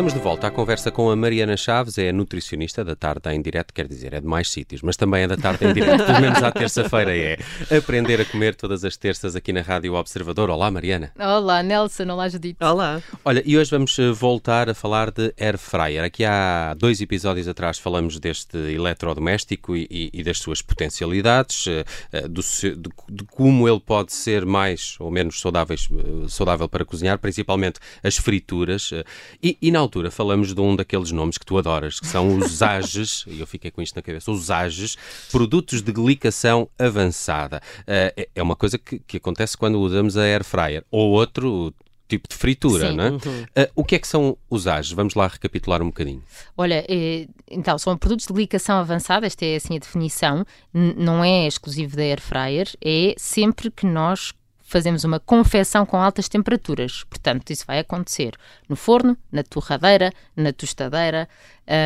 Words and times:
Estamos 0.00 0.14
de 0.14 0.20
volta 0.20 0.46
à 0.46 0.50
conversa 0.50 0.90
com 0.90 1.10
a 1.10 1.14
Mariana 1.14 1.58
Chaves, 1.58 1.98
é 1.98 2.10
nutricionista 2.10 2.82
da 2.82 2.96
tarde 2.96 3.28
em 3.34 3.42
direto, 3.42 3.74
quer 3.74 3.86
dizer, 3.86 4.14
é 4.14 4.20
de 4.22 4.26
mais 4.26 4.50
sítios, 4.50 4.80
mas 4.80 4.96
também 4.96 5.24
é 5.24 5.28
da 5.28 5.36
tarde 5.36 5.66
em 5.66 5.74
direto, 5.74 6.06
pelo 6.06 6.22
menos 6.22 6.42
à 6.42 6.50
terça-feira 6.50 7.14
é. 7.14 7.36
Aprender 7.76 8.18
a 8.18 8.24
comer 8.24 8.54
todas 8.54 8.82
as 8.82 8.96
terças 8.96 9.36
aqui 9.36 9.52
na 9.52 9.60
Rádio 9.60 9.92
Observador. 9.92 10.48
Olá, 10.48 10.70
Mariana. 10.70 11.12
Olá, 11.18 11.62
Nelson. 11.62 12.04
Olá, 12.04 12.30
Judite. 12.30 12.56
Olá. 12.64 13.02
Olha, 13.22 13.42
e 13.44 13.58
hoje 13.58 13.70
vamos 13.70 13.98
eh, 13.98 14.10
voltar 14.10 14.70
a 14.70 14.74
falar 14.74 15.10
de 15.10 15.34
air 15.38 15.58
fryer. 15.58 16.02
Aqui 16.02 16.24
há 16.24 16.74
dois 16.78 17.02
episódios 17.02 17.46
atrás 17.46 17.78
falamos 17.78 18.18
deste 18.18 18.56
eletrodoméstico 18.56 19.76
e, 19.76 19.86
e, 19.90 20.10
e 20.14 20.22
das 20.22 20.38
suas 20.38 20.62
potencialidades, 20.62 21.66
eh, 21.66 21.84
eh, 22.10 22.26
do, 22.26 22.40
de, 22.40 22.90
de, 23.10 23.24
como 23.24 23.68
ele 23.68 23.80
pode 23.80 24.14
ser 24.14 24.46
mais 24.46 24.96
ou 24.98 25.10
menos 25.10 25.38
saudáveis, 25.38 25.90
saudável 26.30 26.70
para 26.70 26.86
cozinhar, 26.86 27.18
principalmente 27.18 27.78
as 28.02 28.16
frituras. 28.16 28.92
E, 29.42 29.58
e, 29.60 29.70
na 29.70 29.89
altura 29.90 30.10
falamos 30.10 30.54
de 30.54 30.60
um 30.60 30.76
daqueles 30.76 31.10
nomes 31.10 31.36
que 31.36 31.44
tu 31.44 31.58
adoras, 31.58 31.98
que 31.98 32.06
são 32.06 32.38
os 32.38 32.62
AGES, 32.62 33.24
e 33.26 33.40
eu 33.40 33.46
fiquei 33.46 33.72
com 33.72 33.82
isto 33.82 33.96
na 33.96 34.02
cabeça, 34.02 34.30
os 34.30 34.50
AGES, 34.50 34.96
produtos 35.32 35.82
de 35.82 35.90
glicação 35.90 36.68
avançada. 36.78 37.60
Uh, 37.80 38.28
é 38.34 38.42
uma 38.42 38.54
coisa 38.54 38.78
que, 38.78 39.00
que 39.00 39.16
acontece 39.16 39.56
quando 39.56 39.80
usamos 39.80 40.16
a 40.16 40.22
air 40.22 40.44
fryer, 40.44 40.84
ou 40.90 41.10
outro 41.10 41.74
tipo 42.08 42.28
de 42.28 42.36
fritura, 42.36 42.90
Sim. 42.90 42.96
não 42.96 43.04
é? 43.04 43.10
Uhum. 43.10 43.18
Uh, 43.18 43.70
o 43.76 43.84
que 43.84 43.96
é 43.96 43.98
que 43.98 44.06
são 44.06 44.36
os 44.48 44.66
AGES? 44.66 44.92
Vamos 44.92 45.14
lá 45.14 45.26
recapitular 45.26 45.82
um 45.82 45.86
bocadinho. 45.86 46.22
Olha, 46.56 46.84
eh, 46.88 47.26
então, 47.48 47.78
são 47.78 47.96
produtos 47.96 48.26
de 48.26 48.32
glicação 48.32 48.78
avançada, 48.78 49.26
esta 49.26 49.44
é 49.44 49.56
assim 49.56 49.76
a 49.76 49.78
definição, 49.78 50.44
não 50.72 51.24
é 51.24 51.46
exclusivo 51.46 51.96
da 51.96 52.02
air 52.02 52.20
fryer, 52.20 52.68
é 52.80 53.14
sempre 53.16 53.70
que 53.70 53.86
nós 53.86 54.32
fazemos 54.70 55.04
uma 55.04 55.18
confecção 55.18 55.84
com 55.84 55.96
altas 55.96 56.28
temperaturas. 56.28 57.04
Portanto, 57.04 57.50
isso 57.50 57.64
vai 57.66 57.80
acontecer 57.80 58.34
no 58.68 58.76
forno, 58.76 59.16
na 59.30 59.42
torradeira, 59.42 60.12
na 60.36 60.52
tostadeira. 60.52 61.28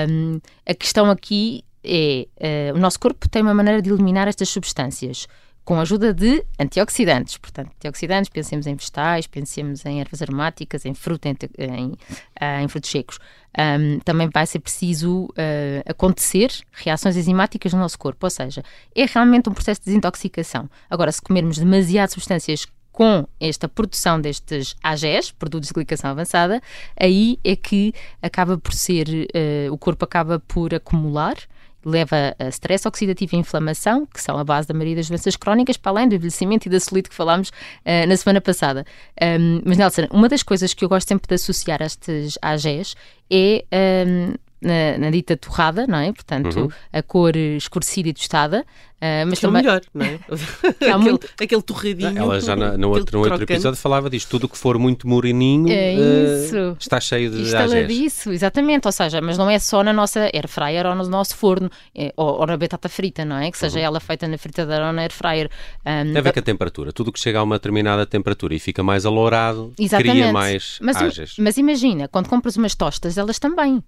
Um, 0.09 0.39
a 0.67 0.75
questão 0.75 1.11
aqui 1.11 1.65
é: 1.83 2.27
uh, 2.73 2.77
o 2.77 2.79
nosso 2.79 3.01
corpo 3.01 3.29
tem 3.29 3.43
uma 3.43 3.55
maneira 3.55 3.81
de 3.81 3.91
eliminar 3.91 4.29
estas 4.29 4.51
substâncias 4.51 5.27
com 5.65 5.77
a 5.79 5.83
ajuda 5.83 6.13
de 6.13 6.45
antioxidantes. 6.59 7.39
Portanto, 7.39 7.71
antioxidantes, 7.77 8.29
pensemos 8.29 8.67
em 8.67 8.75
vegetais, 8.75 9.27
pensemos 9.27 9.85
em 9.87 10.01
ervas 10.01 10.21
aromáticas, 10.21 10.85
em 10.85 10.95
fruta, 10.95 11.29
em, 11.29 11.37
em, 11.59 11.87
uh, 11.87 12.63
em 12.63 12.69
frutos 12.69 12.91
secos. 12.91 13.19
Um, 13.57 14.01
também 14.01 14.29
vai 14.33 14.47
ser 14.47 14.59
preciso 14.59 15.27
uh, 15.27 15.83
acontecer 15.87 16.51
reações 16.73 17.17
enzimáticas 17.17 17.73
no 17.73 17.79
nosso 17.79 17.99
corpo, 17.99 18.27
ou 18.27 18.31
seja, 18.31 18.63
é 18.95 19.07
realmente 19.07 19.49
um 19.49 19.55
processo 19.55 19.81
de 19.81 19.87
desintoxicação. 19.87 20.69
Agora, 20.91 21.11
se 21.13 21.23
comermos 21.23 21.59
demasiadas 21.59 22.13
substâncias 22.13 22.67
com 22.91 23.27
esta 23.41 23.69
produção 23.69 24.21
destes 24.21 24.77
AGEs, 24.83 25.33
produtos 25.33 25.69
de 25.69 25.75
glicação 25.75 26.11
avançada, 26.11 26.63
aí 26.99 27.39
é 27.43 27.57
que 27.57 27.93
acaba 28.23 28.59
por 28.59 28.73
ser, 28.73 29.09
uh, 29.09 29.73
o 29.73 29.79
corpo 29.79 30.05
acaba 30.05 30.39
por 30.39 30.75
acumular 30.75 31.37
leva 31.85 32.35
a 32.39 32.49
stress 32.49 32.87
oxidativo 32.87 33.37
e 33.37 33.39
inflamação, 33.39 34.07
que 34.07 34.21
são 34.21 34.39
a 34.39 34.45
base 34.45 34.69
da 34.69 34.75
maioria 34.75 34.97
das 34.97 35.09
doenças 35.09 35.37
crónicas, 35.37 35.77
para 35.77 35.93
além 35.93 36.09
do 36.09 36.15
envelhecimento 36.15 36.69
e 36.69 36.71
da 36.71 36.81
solite 36.81 37.09
que 37.09 37.15
falámos 37.15 37.49
uh, 37.49 38.07
na 38.09 38.17
semana 38.17 38.41
passada. 38.41 38.85
Um, 39.21 39.63
mas, 39.65 39.79
Nelson, 39.79 40.07
uma 40.11 40.29
das 40.29 40.43
coisas 40.43 40.75
que 40.75 40.85
eu 40.85 40.89
gosto 40.89 41.09
sempre 41.09 41.29
de 41.29 41.35
associar 41.35 41.83
a 41.83 41.87
estes 41.87 42.39
AGs 42.43 42.95
é 43.31 43.65
um, 44.07 44.35
na, 44.65 44.99
na, 44.99 45.11
dita 45.11 45.37
torrada, 45.37 45.87
não 45.87 45.99
é? 45.99 46.13
Portanto, 46.13 46.61
uhum. 46.61 46.69
a 46.93 47.03
cor 47.03 47.37
escurecida 47.37 48.09
e 48.09 48.13
tostada. 48.13 48.65
Uh, 49.05 49.27
mas 49.29 49.39
que 49.39 49.45
também... 49.45 49.61
é 49.61 49.65
melhor, 49.65 49.83
não 49.93 50.07
é? 50.07 50.19
aquele, 50.71 50.97
muito... 50.97 51.29
aquele 51.39 51.63
torradinho. 51.63 52.17
Ela 52.17 52.41
já 52.41 52.57
na, 52.57 52.79
no, 52.79 52.89
outro, 52.89 53.19
no 53.19 53.25
outro 53.25 53.43
episódio 53.43 53.79
falava 53.79 54.09
disto, 54.09 54.31
tudo 54.31 54.49
que 54.49 54.57
for 54.57 54.79
muito 54.79 55.07
moreninho 55.07 55.69
é 55.71 55.95
uh, 55.95 56.77
está 56.81 56.99
cheio 57.01 57.31
de 57.31 57.45
disso, 57.87 58.33
exatamente, 58.33 58.87
ou 58.87 58.93
seja, 58.93 59.21
mas 59.21 59.37
não 59.37 59.51
é 59.51 59.59
só 59.59 59.83
na 59.83 59.93
nossa 59.93 60.21
air 60.33 60.49
fryer 60.49 60.87
ou 60.87 60.95
no 60.95 61.07
nosso 61.07 61.37
forno, 61.37 61.71
é, 61.95 62.15
ou, 62.17 62.41
ou, 62.41 62.47
na 62.47 62.57
batata 62.57 62.89
frita, 62.89 63.27
não 63.27 63.37
é? 63.37 63.51
Que 63.51 63.59
seja 63.59 63.79
uhum. 63.79 63.85
ela 63.85 64.01
feita 64.01 64.27
na 64.27 64.39
fritadeira 64.39 64.87
ou 64.87 64.93
na 64.93 65.03
air 65.03 65.13
fryer. 65.13 65.51
Um, 65.85 66.13
Tem 66.13 66.19
a 66.19 66.23
ver 66.23 66.33
com 66.33 66.39
a 66.39 66.43
temperatura, 66.43 66.91
tudo 66.91 67.13
que 67.13 67.21
chega 67.21 67.41
a 67.41 67.43
uma 67.43 67.57
determinada 67.57 68.07
temperatura 68.07 68.55
e 68.55 68.59
fica 68.59 68.83
mais 68.83 69.05
alourado, 69.05 69.73
exatamente. 69.79 70.13
cria 70.13 70.33
mais 70.33 70.79
mas, 70.81 70.97
ágeis. 70.97 71.35
Mas 71.39 71.59
imagina, 71.59 72.09
quando 72.09 72.29
compras 72.29 72.57
umas 72.57 72.75
tostas, 72.75 73.19
elas 73.19 73.39
também 73.39 73.83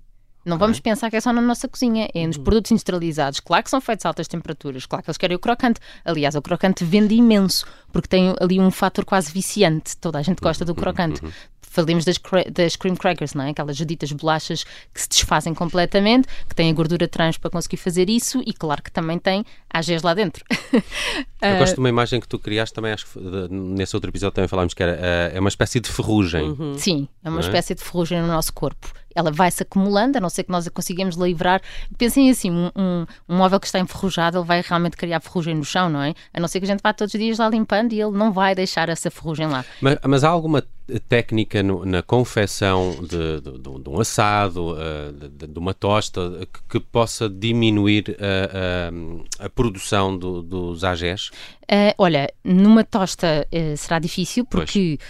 não 0.47 0.59
vamos 0.59 0.79
pensar 0.79 1.11
que 1.11 1.17
é 1.17 1.21
só 1.21 1.33
na 1.33 1.43
nossa 1.43 1.67
cozinha, 1.67 2.09
é 2.15 2.25
nos 2.25 2.37
uhum. 2.37 2.45
produtos 2.45 2.71
industrializados. 2.71 3.41
Claro 3.41 3.65
que 3.65 3.71
são 3.71 3.81
feitos 3.81 4.07
a 4.07 4.11
altas 4.11 4.29
temperaturas, 4.29 4.87
claro 4.87 5.03
que 5.03 5.11
eles 5.11 5.19
querem 5.19 5.37
o 5.37 5.41
crocante. 5.41 5.81
Aliás, 6.05 6.37
o 6.37 6.41
crocante 6.41 6.85
vende 6.85 7.17
imenso, 7.17 7.67
porque 7.93 8.07
tem 8.07 8.33
ali 8.41 8.61
um 8.61 8.71
fator 8.71 9.05
quase 9.05 9.33
viciante. 9.33 9.97
Toda 9.97 10.21
a 10.21 10.23
gente 10.23 10.41
gosta 10.41 10.65
do 10.65 10.73
crocante. 10.73 11.25
Uhum. 11.25 11.33
Falemos 11.61 12.05
das, 12.05 12.19
das 12.53 12.77
cream 12.77 12.97
crackers, 12.97 13.35
não 13.35 13.45
é? 13.45 13.51
Aquelas 13.51 13.77
juditas 13.77 14.11
bolachas 14.13 14.65
que 14.95 15.03
se 15.03 15.09
desfazem 15.09 15.53
completamente, 15.53 16.27
que 16.49 16.55
têm 16.55 16.71
a 16.71 16.73
gordura 16.73 17.07
trans 17.09 17.37
para 17.37 17.51
conseguir 17.51 17.77
fazer 17.77 18.09
isso 18.09 18.41
e, 18.47 18.53
claro, 18.55 18.83
que 18.83 18.91
também 18.91 19.19
tem 19.19 19.45
AGs 19.69 20.03
lá 20.03 20.15
dentro. 20.15 20.45
Eu 21.43 21.59
gosto 21.59 21.75
de 21.75 21.81
uma 21.81 21.89
imagem 21.89 22.19
que 22.19 22.27
tu 22.27 22.39
criaste 22.39 22.73
também, 22.73 22.93
acho 22.93 23.05
que 23.07 23.19
nesse 23.51 23.95
outro 23.95 24.11
episódio 24.11 24.35
também 24.35 24.49
falámos 24.49 24.73
que 24.73 24.83
era 24.83 24.93
é 24.93 25.39
uma 25.39 25.51
espécie 25.51 25.81
de 25.81 25.91
ferrugem. 25.91 26.51
Uhum. 26.51 26.79
Sim, 26.79 27.09
é 27.23 27.29
uma 27.29 27.41
é? 27.41 27.43
espécie 27.43 27.75
de 27.75 27.83
ferrugem 27.83 28.23
no 28.23 28.29
nosso 28.29 28.55
corpo 28.55 28.95
ela 29.17 29.33
vai 29.33 29.51
se 29.51 29.63
acumulando, 29.63 30.19
a 30.19 30.21
não 30.21 30.29
ser 30.29 30.45
que 30.45 30.53
nós 30.53 30.67
a 30.67 30.71
consigamos 30.71 31.17
livrar. 31.17 31.63
Pensem 31.97 32.31
assim: 32.31 32.51
um, 32.51 32.71
um, 32.77 33.07
um, 33.29 33.37
móvel 33.37 33.59
que 33.59 33.67
está 33.67 33.81
enferrujado, 33.81 34.39
ele 34.39 34.47
vai 34.47 34.63
realmente 34.63 34.97
criar 34.97 35.21
ferrugem 35.21 35.55
no 35.55 35.65
chão, 35.65 35.89
não 35.89 36.03
é? 36.03 36.15
A 36.35 36.39
não 36.39 36.47
ser 36.47 36.61
que 36.61 36.67
a 36.67 36.69
gente 36.69 36.83
vá 36.83 36.93
todos 36.93 37.15
os 37.15 37.19
dias 37.19 37.39
lá 37.39 37.49
limpando 37.49 37.95
e 37.95 38.01
ele 38.01 38.13
não 38.13 38.31
vai 38.31 38.55
deixar 38.55 38.91
essa 38.91 39.11
ferrugem 39.11 39.47
lá. 39.47 39.65
Mas, 39.81 39.99
mas 40.05 40.23
há 40.23 40.29
alguma 40.29 40.63
técnica 41.09 41.63
no, 41.63 41.85
na 41.85 42.03
confecção 42.03 42.97
de, 43.01 43.41
de, 43.41 43.59
de, 43.59 43.83
de 43.83 43.89
um 43.89 44.01
assado, 44.01 44.75
uh, 44.75 45.13
de, 45.13 45.47
de, 45.47 45.59
uma 45.59 45.75
tosta, 45.75 46.47
que, 46.53 46.79
que 46.79 46.81
possa 46.81 47.29
diminuir 47.29 48.17
a, 48.21 49.43
a, 49.43 49.47
a 49.47 49.51
produção 49.51 50.17
do, 50.17 50.43
dos 50.43 50.85
AGEs? 50.85 51.31
Uh, 51.65 51.91
olha, 51.99 52.33
numa 52.45 52.85
tosta 52.85 53.45
uh, 53.53 53.77
será 53.77 53.99
difícil 53.99 54.45
porque 54.45 55.01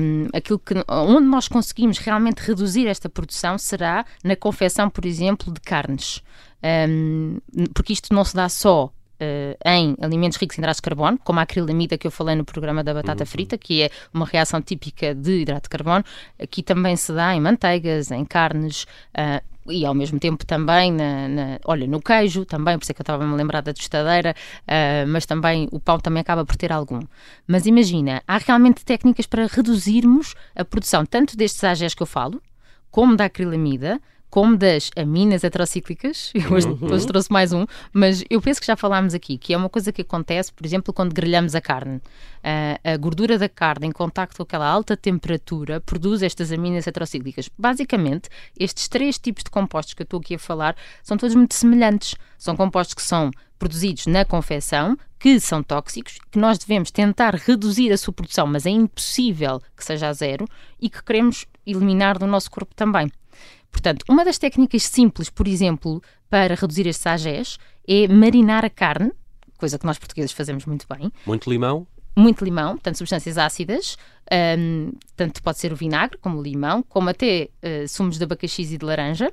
um, 0.00 0.28
aquilo 0.32 0.60
que 0.60 0.74
onde 0.88 1.26
nós 1.26 1.48
conseguimos 1.48 1.98
realmente 1.98 2.38
reduzir 2.38 2.86
esta 2.86 3.08
produção 3.08 3.45
será 3.58 4.04
na 4.24 4.34
confecção, 4.34 4.90
por 4.90 5.06
exemplo, 5.06 5.52
de 5.52 5.60
carnes. 5.60 6.22
Um, 6.62 7.38
porque 7.74 7.92
isto 7.92 8.12
não 8.14 8.24
se 8.24 8.34
dá 8.34 8.48
só 8.48 8.92
Uh, 9.18 9.56
em 9.64 9.96
alimentos 10.02 10.36
ricos 10.36 10.58
em 10.58 10.60
hidratos 10.60 10.76
de 10.76 10.82
carbono, 10.82 11.18
como 11.24 11.40
a 11.40 11.44
acrilamida 11.44 11.96
que 11.96 12.06
eu 12.06 12.10
falei 12.10 12.34
no 12.34 12.44
programa 12.44 12.84
da 12.84 12.92
batata 12.92 13.22
uhum. 13.22 13.26
frita, 13.26 13.56
que 13.56 13.84
é 13.84 13.90
uma 14.12 14.26
reação 14.26 14.60
típica 14.60 15.14
de 15.14 15.40
hidrato 15.40 15.62
de 15.62 15.68
carbono, 15.70 16.04
aqui 16.38 16.62
também 16.62 16.94
se 16.96 17.14
dá 17.14 17.34
em 17.34 17.40
manteigas, 17.40 18.10
em 18.10 18.26
carnes. 18.26 18.82
Uh, 19.16 19.42
e 19.68 19.84
ao 19.84 19.94
mesmo 19.94 20.18
tempo 20.18 20.44
também 20.44 20.92
na, 20.92 21.28
na, 21.28 21.58
olha, 21.64 21.86
no 21.86 22.00
queijo 22.00 22.44
também, 22.44 22.78
por 22.78 22.84
isso 22.84 22.92
é 22.92 22.94
que 22.94 23.00
eu 23.00 23.04
estava 23.04 23.24
a 23.24 23.26
me 23.26 23.34
lembrar 23.34 23.62
da 23.62 23.72
tostadeira, 23.72 24.34
uh, 24.62 25.08
mas 25.08 25.26
também 25.26 25.68
o 25.72 25.80
pão 25.80 25.98
também 25.98 26.20
acaba 26.20 26.44
por 26.44 26.56
ter 26.56 26.72
algum. 26.72 27.00
Mas 27.46 27.66
imagina, 27.66 28.22
há 28.26 28.38
realmente 28.38 28.84
técnicas 28.84 29.26
para 29.26 29.46
reduzirmos 29.46 30.34
a 30.54 30.64
produção 30.64 31.04
tanto 31.04 31.36
destes 31.36 31.64
AGEs 31.64 31.94
que 31.94 32.02
eu 32.02 32.06
falo, 32.06 32.40
como 32.96 33.14
da 33.14 33.26
acrilamida, 33.26 34.00
como 34.30 34.56
das 34.56 34.90
aminas 34.96 35.44
heterocíclicas, 35.44 36.32
eu 36.34 36.50
hoje, 36.50 36.66
uhum. 36.66 36.78
hoje, 36.90 37.06
trouxe 37.06 37.30
mais 37.30 37.52
um, 37.52 37.66
mas 37.92 38.24
eu 38.30 38.40
penso 38.40 38.58
que 38.58 38.66
já 38.66 38.74
falámos 38.74 39.12
aqui, 39.12 39.36
que 39.36 39.52
é 39.52 39.56
uma 39.56 39.68
coisa 39.68 39.92
que 39.92 40.00
acontece, 40.00 40.50
por 40.50 40.64
exemplo, 40.64 40.94
quando 40.94 41.12
grelhamos 41.12 41.54
a 41.54 41.60
carne. 41.60 41.96
Uh, 41.96 42.94
a 42.94 42.96
gordura 42.96 43.36
da 43.36 43.50
carne 43.50 43.86
em 43.86 43.92
contacto 43.92 44.38
com 44.38 44.44
aquela 44.44 44.66
alta 44.66 44.96
temperatura 44.96 45.78
produz 45.78 46.22
estas 46.22 46.50
aminas 46.50 46.86
heterocíclicas. 46.86 47.50
Basicamente, 47.58 48.30
estes 48.58 48.88
três 48.88 49.18
tipos 49.18 49.44
de 49.44 49.50
compostos 49.50 49.92
que 49.92 50.00
eu 50.00 50.04
estou 50.04 50.18
aqui 50.18 50.36
a 50.36 50.38
falar 50.38 50.74
são 51.02 51.18
todos 51.18 51.36
muito 51.36 51.52
semelhantes. 51.52 52.14
São 52.38 52.56
compostos 52.56 52.94
que 52.94 53.02
são 53.02 53.30
produzidos 53.58 54.06
na 54.06 54.24
confecção, 54.24 54.96
que 55.18 55.40
são 55.40 55.62
tóxicos, 55.62 56.18
que 56.30 56.38
nós 56.38 56.58
devemos 56.58 56.90
tentar 56.90 57.34
reduzir 57.34 57.92
a 57.92 57.96
sua 57.96 58.12
produção, 58.12 58.46
mas 58.46 58.66
é 58.66 58.70
impossível 58.70 59.60
que 59.76 59.84
seja 59.84 60.08
a 60.08 60.12
zero, 60.12 60.46
e 60.80 60.88
que 60.90 61.02
queremos 61.02 61.46
eliminar 61.66 62.18
do 62.18 62.26
nosso 62.26 62.50
corpo 62.50 62.74
também. 62.74 63.10
Portanto, 63.70 64.04
uma 64.08 64.24
das 64.24 64.38
técnicas 64.38 64.84
simples, 64.84 65.28
por 65.28 65.46
exemplo, 65.46 66.02
para 66.30 66.54
reduzir 66.54 66.86
estes 66.86 67.06
AGEs 67.06 67.58
é 67.86 68.08
marinar 68.08 68.64
a 68.64 68.70
carne, 68.70 69.12
coisa 69.58 69.78
que 69.78 69.86
nós 69.86 69.98
portugueses 69.98 70.32
fazemos 70.32 70.64
muito 70.64 70.86
bem. 70.88 71.10
Muito 71.26 71.50
limão? 71.50 71.86
Muito 72.16 72.44
limão, 72.44 72.72
portanto, 72.72 72.96
substâncias 72.96 73.36
ácidas, 73.36 73.98
um, 74.58 74.92
tanto 75.14 75.42
pode 75.42 75.58
ser 75.58 75.72
o 75.72 75.76
vinagre, 75.76 76.18
como 76.18 76.38
o 76.38 76.42
limão, 76.42 76.82
como 76.82 77.10
até 77.10 77.48
uh, 77.62 77.86
sumos 77.86 78.18
de 78.18 78.24
abacaxi 78.24 78.62
e 78.62 78.78
de 78.78 78.84
laranja. 78.84 79.30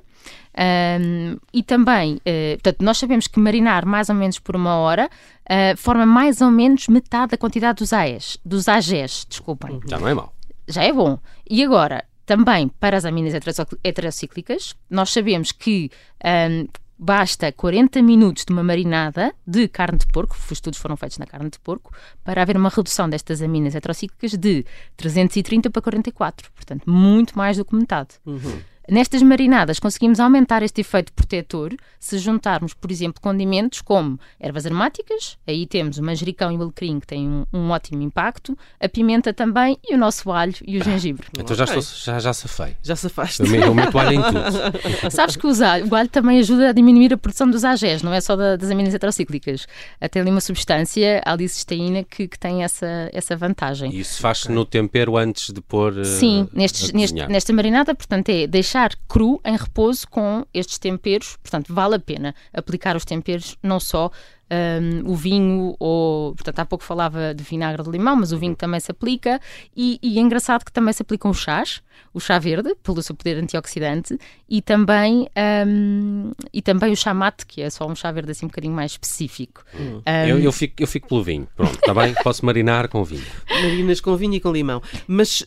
Um, 1.00 1.36
e 1.52 1.62
também, 1.62 2.16
uh, 2.16 2.54
portanto, 2.54 2.82
nós 2.82 2.98
sabemos 2.98 3.26
que 3.26 3.40
marinar 3.40 3.84
mais 3.86 4.08
ou 4.08 4.14
menos 4.14 4.38
por 4.38 4.54
uma 4.54 4.76
hora 4.76 5.08
uh, 5.08 5.76
forma 5.76 6.06
mais 6.06 6.40
ou 6.40 6.50
menos 6.50 6.86
metade 6.88 7.32
da 7.32 7.36
quantidade 7.38 7.78
dos 7.78 7.92
AES, 7.92 8.38
dos 8.44 8.68
AGEs, 8.68 9.26
desculpem. 9.28 9.80
Já 9.86 9.98
não 9.98 10.08
é 10.08 10.14
mau. 10.14 10.32
Já 10.68 10.84
é 10.84 10.92
bom. 10.92 11.18
E 11.48 11.64
agora, 11.64 12.04
também 12.24 12.68
para 12.68 12.96
as 12.96 13.04
aminas 13.04 13.34
heterocíclicas, 13.82 14.74
nós 14.88 15.10
sabemos 15.10 15.52
que 15.52 15.90
um, 16.24 16.66
basta 17.04 17.52
40 17.52 18.00
minutos 18.00 18.46
de 18.46 18.52
uma 18.52 18.62
marinada 18.62 19.34
de 19.46 19.68
carne 19.68 19.98
de 19.98 20.06
porco, 20.06 20.34
os 20.34 20.50
estudos 20.50 20.78
foram 20.78 20.96
feitos 20.96 21.18
na 21.18 21.26
carne 21.26 21.50
de 21.50 21.58
porco, 21.58 21.92
para 22.24 22.40
haver 22.40 22.56
uma 22.56 22.70
redução 22.70 23.10
destas 23.10 23.42
aminas 23.42 23.74
heterocíclicas 23.74 24.32
de 24.38 24.64
330 24.96 25.68
para 25.68 25.82
44, 25.82 26.50
portanto, 26.52 26.90
muito 26.90 27.36
mais 27.36 27.58
do 27.58 27.64
que 27.64 27.76
metade. 27.76 28.14
Uhum. 28.24 28.58
Nestas 28.88 29.22
marinadas 29.22 29.78
conseguimos 29.78 30.20
aumentar 30.20 30.62
este 30.62 30.82
efeito 30.82 31.12
protetor 31.12 31.74
se 31.98 32.18
juntarmos, 32.18 32.74
por 32.74 32.90
exemplo, 32.90 33.20
condimentos 33.20 33.80
como 33.80 34.20
ervas 34.38 34.66
aromáticas, 34.66 35.38
aí 35.46 35.66
temos 35.66 35.96
o 35.96 36.02
manjericão 36.02 36.52
e 36.52 36.56
o 36.58 36.62
alecrim 36.62 37.00
que 37.00 37.06
têm 37.06 37.26
um, 37.26 37.46
um, 37.50 37.70
ótimo 37.70 38.02
impacto, 38.02 38.56
a 38.78 38.86
pimenta 38.86 39.32
também 39.32 39.78
e 39.82 39.94
o 39.94 39.98
nosso 39.98 40.30
alho 40.30 40.52
e 40.66 40.76
o 40.76 40.82
ah, 40.82 40.84
gengibre. 40.84 41.26
Então 41.38 41.56
já, 41.56 41.64
estou, 41.64 41.80
já, 41.80 42.18
já 42.18 42.32
safei. 42.34 42.76
Já 42.82 42.94
safaste. 42.94 43.42
Eu, 43.42 43.54
eu 43.54 43.74
meto 43.74 43.98
alho 43.98 44.12
em 44.12 44.22
tudo. 44.22 45.08
Sabes 45.10 45.36
que 45.36 45.46
o 45.46 45.64
alho, 45.64 45.88
o 45.90 45.94
alho 45.94 46.08
também 46.10 46.38
ajuda 46.40 46.68
a 46.68 46.72
diminuir 46.72 47.14
a 47.14 47.16
produção 47.16 47.48
dos 47.48 47.64
AGEs, 47.64 48.02
não 48.02 48.12
é 48.12 48.20
só 48.20 48.36
da, 48.36 48.56
das 48.56 48.70
aminas 48.70 48.92
heterocíclicas. 48.92 49.66
Até 49.98 50.20
ali 50.20 50.30
uma 50.30 50.42
substância, 50.42 51.22
a 51.24 51.32
alicisteína, 51.32 52.04
que, 52.04 52.28
que 52.28 52.38
tem 52.38 52.62
essa, 52.62 53.08
essa 53.14 53.34
vantagem. 53.34 53.90
E 53.94 54.00
isso 54.00 54.20
faz-se 54.20 54.44
okay. 54.44 54.54
no 54.54 54.66
tempero 54.66 55.16
antes 55.16 55.50
de 55.54 55.62
pôr. 55.62 56.04
Sim, 56.04 56.46
nestes, 56.52 56.92
neste, 56.92 57.26
nesta 57.28 57.52
marinada, 57.54 57.94
portanto, 57.94 58.28
é 58.28 58.46
deixar 58.46 58.73
cru 59.08 59.40
em 59.44 59.56
repouso 59.56 60.08
com 60.08 60.44
estes 60.52 60.78
temperos. 60.78 61.36
Portanto, 61.36 61.72
vale 61.72 61.96
a 61.96 61.98
pena 61.98 62.34
aplicar 62.52 62.96
os 62.96 63.04
temperos, 63.04 63.56
não 63.62 63.78
só 63.78 64.10
um, 64.50 65.10
o 65.10 65.14
vinho, 65.14 65.74
ou, 65.78 66.34
portanto, 66.34 66.58
há 66.58 66.64
pouco 66.64 66.84
falava 66.84 67.34
de 67.34 67.42
vinagre 67.42 67.82
de 67.82 67.90
limão, 67.90 68.16
mas 68.16 68.32
o 68.32 68.38
vinho 68.38 68.54
também 68.54 68.78
se 68.80 68.90
aplica, 68.90 69.40
e, 69.76 69.98
e 70.02 70.18
é 70.18 70.20
engraçado 70.20 70.64
que 70.64 70.72
também 70.72 70.92
se 70.92 71.02
aplicam 71.02 71.30
os 71.30 71.38
chás, 71.38 71.82
o 72.12 72.20
chá 72.20 72.38
verde, 72.38 72.74
pelo 72.82 73.02
seu 73.02 73.14
poder 73.14 73.36
antioxidante, 73.38 74.18
e 74.48 74.60
também, 74.60 75.28
um, 75.66 76.32
e 76.52 76.60
também 76.62 76.92
o 76.92 76.96
chá 76.96 77.14
mate, 77.14 77.46
que 77.46 77.62
é 77.62 77.70
só 77.70 77.86
um 77.86 77.94
chá 77.94 78.12
verde 78.12 78.32
assim 78.32 78.46
um 78.46 78.48
bocadinho 78.48 78.74
mais 78.74 78.92
específico. 78.92 79.64
Hum. 79.74 80.02
Um... 80.06 80.28
Eu, 80.28 80.38
eu, 80.38 80.52
fico, 80.52 80.74
eu 80.78 80.86
fico 80.86 81.08
pelo 81.08 81.22
vinho, 81.22 81.48
pronto, 81.56 81.74
está 81.74 81.94
bem? 81.94 82.14
Posso 82.22 82.44
marinar 82.44 82.88
com 82.88 83.02
vinho. 83.04 83.24
Marinas 83.48 84.00
com 84.00 84.16
vinho 84.16 84.34
e 84.34 84.40
com 84.40 84.52
limão. 84.52 84.82
Mas 85.06 85.40
uh, 85.42 85.44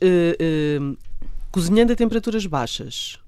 uh, 0.81 0.97
cozinhando 1.51 1.93
a 1.93 1.95
temperaturas 1.95 2.45
baixas, 2.45 3.19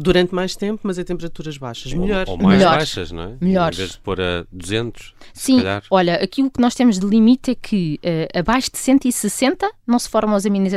durante 0.00 0.34
mais 0.34 0.56
tempo, 0.56 0.80
mas 0.82 0.98
a 0.98 1.04
temperaturas 1.04 1.58
baixas. 1.58 1.92
Melhor. 1.92 2.26
Ou, 2.26 2.32
ou 2.32 2.42
mais 2.42 2.58
Melhores. 2.58 2.78
baixas, 2.78 3.12
não 3.12 3.22
é? 3.22 3.36
Melhores. 3.40 3.78
Em 3.78 3.82
vez 3.82 3.92
de 3.92 3.98
pôr 3.98 4.20
a 4.20 4.46
200, 4.50 5.14
Sim, 5.34 5.60
olha, 5.90 6.14
aqui 6.14 6.42
o 6.42 6.50
que 6.50 6.60
nós 6.60 6.74
temos 6.74 6.98
de 6.98 7.06
limite 7.06 7.50
é 7.50 7.54
que 7.54 8.00
uh, 8.02 8.38
abaixo 8.38 8.70
de 8.72 8.78
160 8.78 9.70
não 9.86 9.98
se 9.98 10.08
formam 10.08 10.34
as 10.34 10.46
aminas 10.46 10.72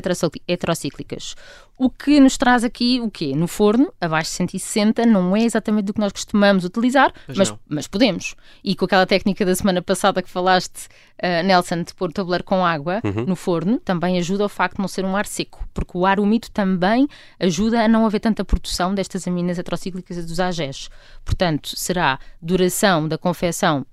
heterocíclicas. 0.48 1.36
O 1.76 1.90
que 1.90 2.20
nos 2.20 2.38
traz 2.38 2.64
aqui 2.64 3.00
o 3.02 3.10
quê? 3.10 3.34
No 3.36 3.48
forno, 3.48 3.92
abaixo 4.00 4.30
de 4.30 4.38
160, 4.38 5.06
não 5.08 5.36
é 5.36 5.44
exatamente 5.44 5.86
do 5.86 5.94
que 5.94 6.00
nós 6.00 6.12
costumamos 6.12 6.64
utilizar, 6.64 7.12
mas, 7.36 7.54
mas, 7.68 7.88
podemos. 7.88 8.36
E 8.64 8.76
com 8.76 8.86
aquela 8.86 9.08
técnica 9.08 9.44
da 9.44 9.56
semana 9.56 9.82
passada 9.82 10.22
que 10.22 10.30
falaste, 10.30 10.88
uh, 11.22 11.44
Nelson, 11.44 11.82
de 11.82 11.94
pôr 11.96 12.10
o 12.10 12.14
tabuleiro 12.14 12.44
com 12.44 12.64
água 12.64 13.02
uhum. 13.04 13.26
no 13.26 13.36
forno, 13.36 13.80
também 13.80 14.20
ajuda 14.20 14.44
ao 14.44 14.50
facto 14.50 14.76
de 14.76 14.82
não 14.82 14.88
ser 14.88 15.04
um 15.04 15.16
ar 15.16 15.26
seco, 15.26 15.68
porque 15.74 15.98
o 15.98 16.06
ar 16.06 16.20
úmido 16.20 16.48
também 16.52 17.08
ajuda 17.40 17.84
a 17.84 17.88
não 17.88 18.06
haver 18.06 18.20
tanta 18.20 18.46
produção 18.46 18.94
destas 18.94 19.28
aminas 19.28 19.58
heterocíclicas 19.58 20.24
dos 20.26 20.40
AGEs. 20.40 20.90
Portanto, 21.26 21.72
será 21.76 22.20
duração 22.40 23.08
da 23.08 23.18
confecção 23.18 23.84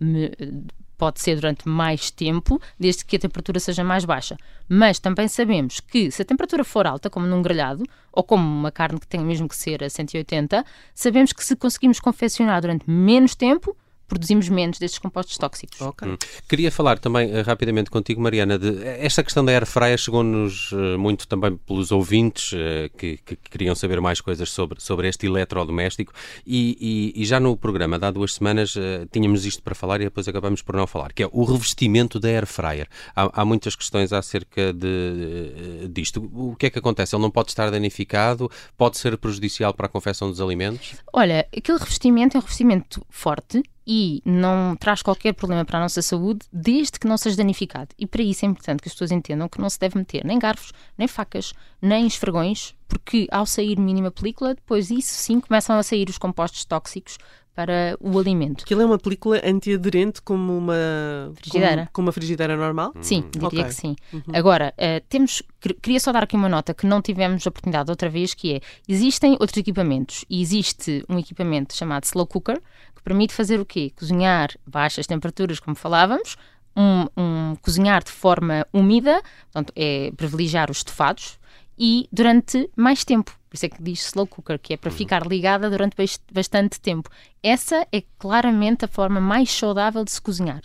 pode 1.00 1.18
ser 1.18 1.36
durante 1.36 1.66
mais 1.66 2.10
tempo, 2.10 2.60
desde 2.78 3.06
que 3.06 3.16
a 3.16 3.18
temperatura 3.18 3.58
seja 3.58 3.82
mais 3.82 4.04
baixa. 4.04 4.36
Mas 4.68 4.98
também 4.98 5.28
sabemos 5.28 5.80
que 5.80 6.10
se 6.10 6.20
a 6.20 6.24
temperatura 6.26 6.62
for 6.62 6.86
alta, 6.86 7.08
como 7.08 7.26
num 7.26 7.40
grelhado, 7.40 7.84
ou 8.12 8.22
como 8.22 8.46
uma 8.46 8.70
carne 8.70 9.00
que 9.00 9.06
tem 9.06 9.20
mesmo 9.20 9.48
que 9.48 9.56
ser 9.56 9.82
a 9.82 9.88
180, 9.88 10.62
sabemos 10.94 11.32
que 11.32 11.42
se 11.42 11.56
conseguimos 11.56 12.00
confeccionar 12.00 12.60
durante 12.60 12.84
menos 12.90 13.34
tempo, 13.34 13.74
produzimos 14.10 14.48
menos 14.48 14.78
destes 14.78 14.98
compostos 14.98 15.38
tóxicos. 15.38 15.80
Okay. 15.80 16.08
Hum. 16.08 16.18
Queria 16.48 16.70
falar 16.72 16.98
também 16.98 17.30
uh, 17.32 17.42
rapidamente 17.42 17.90
contigo, 17.90 18.20
Mariana, 18.20 18.58
de 18.58 18.84
esta 18.84 19.22
questão 19.22 19.44
da 19.44 19.52
air 19.52 19.64
fryer 19.64 19.96
chegou-nos 19.96 20.72
uh, 20.72 20.98
muito 20.98 21.28
também 21.28 21.56
pelos 21.56 21.92
ouvintes 21.92 22.52
uh, 22.52 22.90
que, 22.98 23.18
que, 23.18 23.36
queriam 23.36 23.74
saber 23.74 24.00
mais 24.00 24.20
coisas 24.20 24.50
sobre, 24.50 24.80
sobre 24.80 25.08
este 25.08 25.26
eletrodoméstico 25.26 26.12
e, 26.44 27.12
e, 27.14 27.22
e 27.22 27.24
já 27.24 27.38
no 27.38 27.56
programa 27.56 27.98
de 27.98 28.04
há 28.04 28.10
duas 28.10 28.34
semanas 28.34 28.74
tínhamos 29.12 29.46
isto 29.46 29.62
para 29.62 29.74
falar 29.74 30.00
e 30.00 30.04
depois 30.04 30.26
acabamos 30.26 30.60
por 30.60 30.74
não 30.74 30.86
falar, 30.86 31.12
que 31.12 31.22
é 31.22 31.28
o 31.30 31.44
revestimento 31.44 32.18
da 32.18 32.28
air 32.28 32.46
fryer. 32.46 32.88
Há, 33.14 33.42
há 33.42 33.44
muitas 33.44 33.76
questões 33.76 34.12
acerca 34.12 34.72
de, 34.72 35.88
disto. 35.88 36.28
O 36.34 36.56
que 36.56 36.66
é 36.66 36.70
que 36.70 36.78
acontece? 36.78 37.14
Ele 37.14 37.22
não 37.22 37.30
pode 37.30 37.50
estar 37.50 37.70
danificado? 37.70 38.50
Pode 38.76 38.98
ser 38.98 39.16
prejudicial 39.16 39.72
para 39.72 39.86
a 39.86 39.88
confecção 39.88 40.28
dos 40.28 40.40
alimentos? 40.40 40.96
Olha, 41.12 41.46
aquele 41.56 41.78
revestimento 41.78 42.36
é 42.36 42.38
um 42.38 42.42
revestimento 42.42 43.06
forte 43.08 43.62
e 43.92 44.22
não 44.24 44.76
traz 44.76 45.02
qualquer 45.02 45.32
problema 45.32 45.64
para 45.64 45.78
a 45.78 45.82
nossa 45.82 46.00
saúde 46.00 46.46
desde 46.52 46.92
que 46.96 47.08
não 47.08 47.18
seja 47.18 47.36
danificado. 47.36 47.88
E 47.98 48.06
para 48.06 48.22
isso 48.22 48.44
é 48.44 48.48
importante 48.48 48.80
que 48.80 48.88
as 48.88 48.92
pessoas 48.92 49.10
entendam 49.10 49.48
que 49.48 49.60
não 49.60 49.68
se 49.68 49.80
deve 49.80 49.98
meter 49.98 50.24
nem 50.24 50.38
garfos, 50.38 50.72
nem 50.96 51.08
facas, 51.08 51.52
nem 51.82 52.06
esfregões, 52.06 52.72
porque 52.86 53.26
ao 53.32 53.44
sair 53.44 53.76
mínima 53.80 54.12
película, 54.12 54.54
depois 54.54 54.92
isso 54.92 55.12
sim 55.14 55.40
começam 55.40 55.76
a 55.76 55.82
sair 55.82 56.08
os 56.08 56.18
compostos 56.18 56.64
tóxicos 56.64 57.18
para 57.60 57.94
o 58.00 58.18
alimento. 58.18 58.64
Aquilo 58.64 58.80
é 58.80 58.86
uma 58.86 58.98
película 58.98 59.38
antiaderente 59.44 60.22
como 60.22 60.56
uma 60.56 61.30
frigideira, 61.34 61.76
como, 61.76 61.88
como 61.92 62.06
uma 62.06 62.12
frigideira 62.12 62.56
normal? 62.56 62.94
Sim, 63.02 63.22
diria 63.30 63.48
okay. 63.48 63.64
que 63.64 63.74
sim. 63.74 63.96
Uhum. 64.10 64.22
Agora, 64.32 64.72
uh, 64.78 65.04
temos, 65.10 65.42
queria 65.82 66.00
só 66.00 66.10
dar 66.10 66.22
aqui 66.22 66.34
uma 66.34 66.48
nota 66.48 66.72
que 66.72 66.86
não 66.86 67.02
tivemos 67.02 67.44
oportunidade 67.44 67.90
outra 67.90 68.08
vez, 68.08 68.32
que 68.32 68.54
é, 68.54 68.60
existem 68.88 69.32
outros 69.32 69.58
equipamentos 69.58 70.24
e 70.30 70.40
existe 70.40 71.04
um 71.06 71.18
equipamento 71.18 71.76
chamado 71.76 72.04
slow 72.04 72.26
cooker, 72.26 72.58
que 72.96 73.02
permite 73.02 73.34
fazer 73.34 73.60
o 73.60 73.66
quê? 73.66 73.92
Cozinhar 73.94 74.50
baixas 74.66 75.06
temperaturas, 75.06 75.60
como 75.60 75.76
falávamos, 75.76 76.36
um, 76.74 77.06
um, 77.14 77.56
cozinhar 77.60 78.02
de 78.02 78.10
forma 78.10 78.66
úmida, 78.72 79.22
portanto, 79.52 79.70
é 79.76 80.10
privilegiar 80.16 80.70
os 80.70 80.78
estofados, 80.78 81.38
e 81.78 82.08
durante 82.10 82.70
mais 82.74 83.04
tempo. 83.04 83.38
Por 83.50 83.56
isso 83.56 83.66
é 83.66 83.68
que 83.68 83.82
diz 83.82 84.06
slow 84.06 84.28
cooker, 84.28 84.60
que 84.60 84.74
é 84.74 84.76
para 84.76 84.92
uhum. 84.92 84.96
ficar 84.96 85.26
ligada 85.26 85.68
durante 85.68 85.96
bastante 86.32 86.80
tempo. 86.80 87.10
Essa 87.42 87.84
é 87.92 88.00
claramente 88.16 88.84
a 88.84 88.88
forma 88.88 89.20
mais 89.20 89.50
saudável 89.50 90.04
de 90.04 90.12
se 90.12 90.22
cozinhar. 90.22 90.62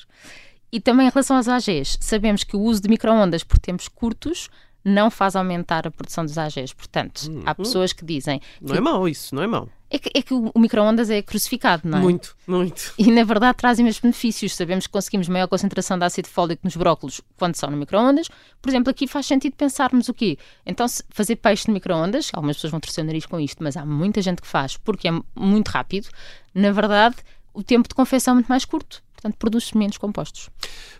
E 0.71 0.79
também 0.79 1.07
em 1.07 1.09
relação 1.09 1.35
às 1.35 1.47
AGs, 1.47 1.97
sabemos 1.99 2.43
que 2.43 2.55
o 2.55 2.61
uso 2.61 2.83
de 2.83 2.89
microondas 2.89 3.43
por 3.43 3.57
tempos 3.57 3.87
curtos 3.87 4.49
não 4.85 5.09
faz 5.09 5.35
aumentar 5.35 5.87
a 5.87 5.91
produção 5.91 6.23
dos 6.23 6.37
AGs. 6.37 6.71
Portanto, 6.73 7.27
hum. 7.27 7.41
há 7.43 7.55
pessoas 7.55 7.91
que 7.91 8.05
dizem. 8.05 8.39
Não 8.61 8.73
que... 8.73 8.77
é 8.77 8.81
mau 8.81 9.09
isso, 9.09 9.33
não 9.33 9.41
é 9.41 9.47
mau. 9.47 9.67
É 9.89 9.99
que, 9.99 10.09
é 10.13 10.21
que 10.21 10.33
o, 10.33 10.51
micro-ondas 10.55 11.09
é 11.09 11.21
crucificado, 11.21 11.87
não 11.87 11.99
é? 11.99 12.01
Muito, 12.01 12.35
muito. 12.45 12.93
E 12.97 13.11
na 13.11 13.23
verdade 13.23 13.57
traz 13.57 13.79
imensos 13.79 14.01
benefícios. 14.01 14.55
Sabemos 14.55 14.87
que 14.87 14.93
conseguimos 14.93 15.27
maior 15.27 15.47
concentração 15.47 15.97
de 15.97 16.05
ácido 16.05 16.27
fólico 16.27 16.61
nos 16.63 16.75
brócolos 16.75 17.21
quando 17.37 17.55
são 17.55 17.69
no 17.69 17.77
micro-ondas. 17.77 18.27
Por 18.61 18.69
exemplo, 18.69 18.89
aqui 18.89 19.07
faz 19.07 19.25
sentido 19.25 19.53
pensarmos 19.55 20.09
o 20.09 20.13
quê? 20.13 20.37
Então, 20.65 20.85
fazer 21.09 21.37
peixe 21.37 21.67
no 21.67 21.73
micro-ondas, 21.73 22.29
algumas 22.33 22.57
pessoas 22.57 22.71
vão 22.71 22.79
torcer 22.79 23.03
o 23.03 23.07
nariz 23.07 23.25
com 23.25 23.39
isto, 23.39 23.63
mas 23.63 23.77
há 23.77 23.85
muita 23.85 24.21
gente 24.21 24.41
que 24.41 24.47
faz 24.47 24.75
porque 24.75 25.07
é 25.07 25.11
muito 25.35 25.69
rápido. 25.69 26.09
Na 26.53 26.71
verdade, 26.71 27.15
o 27.53 27.63
tempo 27.63 27.87
de 27.87 27.95
confecção 27.95 28.33
é 28.33 28.35
muito 28.35 28.47
mais 28.47 28.65
curto 28.65 29.03
portanto 29.25 29.37
produz-se 29.37 29.77
menos 29.77 29.97
compostos. 29.97 30.49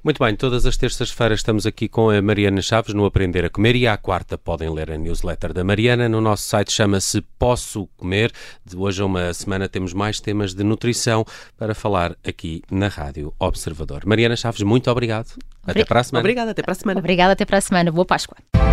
Muito 0.04 0.24
bem, 0.24 0.36
todas 0.36 0.66
as 0.66 0.76
terças-feiras 0.76 1.40
estamos 1.40 1.66
aqui 1.66 1.88
com 1.88 2.10
a 2.10 2.22
Mariana 2.22 2.62
Chaves 2.62 2.94
no 2.94 3.06
Aprender 3.06 3.46
a 3.46 3.50
Comer 3.50 3.76
e 3.76 3.88
à 3.88 3.98
quarta 3.98 4.38
podem 4.38 4.70
ler 4.70 4.92
a 4.92 4.98
newsletter 4.98 5.54
da 5.54 5.64
Mariana. 5.64 6.10
No 6.10 6.20
nosso 6.20 6.44
site 6.44 6.72
chama-se 6.72 7.22
Posso 7.38 7.88
Comer. 7.98 8.32
De 8.66 8.76
hoje 8.76 9.02
a 9.02 9.06
uma 9.06 9.34
semana 9.34 9.70
temos 9.70 9.94
mais 9.94 10.20
temas 10.20 10.54
de 10.54 10.64
nutrição 10.64 11.26
para 11.58 11.76
falar 11.76 12.16
aqui 12.26 12.62
na 12.72 12.88
Rádio 12.88 13.34
Observador. 13.40 14.06
Mariana 14.06 14.36
Chaves, 14.36 14.62
muito 14.62 14.90
obrigado. 14.90 15.34
Até 15.66 15.86
para 15.86 16.00
a 16.00 16.04
semana. 16.04 16.22
Obrigada, 16.22 16.52
até 16.52 16.62
para 16.62 16.72
a 16.72 16.76
semana. 16.76 17.00
Obrigada, 17.00 17.34
até 17.34 17.46
para 17.46 17.58
a 17.58 17.62
semana. 17.62 17.92
Boa 17.92 18.06
Páscoa. 18.06 18.65